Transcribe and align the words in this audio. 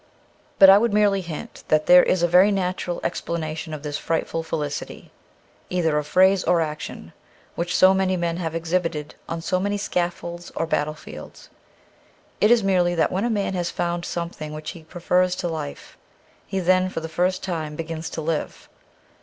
But 0.57 0.71
I 0.71 0.79
would 0.79 0.93
merely 0.95 1.21
hint 1.21 1.63
that 1.67 1.85
there 1.85 2.01
is 2.01 2.23
a 2.23 2.27
very 2.27 2.49
natural 2.49 2.99
explanation 3.03 3.71
of 3.71 3.83
this 3.83 3.99
frightful 3.99 4.41
felicity, 4.41 5.11
either 5.69 5.95
of 5.99 6.07
phrase 6.07 6.43
or 6.43 6.59
action, 6.59 7.13
which 7.53 7.75
so 7.75 7.93
many 7.93 8.17
men 8.17 8.37
have 8.37 8.55
exhibited 8.55 9.13
on 9.29 9.41
so 9.41 9.59
many 9.59 9.77
scaffolds 9.77 10.51
or 10.55 10.65
battle 10.65 10.95
fields. 10.95 11.49
It 12.39 12.49
is 12.49 12.63
merely 12.63 12.95
that 12.95 13.11
when 13.11 13.25
a 13.25 13.29
man 13.29 13.53
has 13.53 13.69
found 13.69 14.03
something 14.03 14.53
which 14.53 14.71
he 14.71 14.81
prefers 14.85 15.35
to 15.35 15.47
life, 15.47 15.99
he 16.47 16.59
then 16.59 16.89
for 16.89 16.99
the 16.99 17.07
first 17.07 17.43
time 17.43 17.75
begins 17.75 18.09
to 18.09 18.21
live. 18.21 18.69